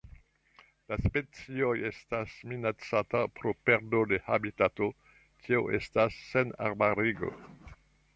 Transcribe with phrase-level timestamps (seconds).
[0.91, 4.89] La specio estas minacata pro perdo de habitato
[5.43, 7.31] tio estas senarbarigo.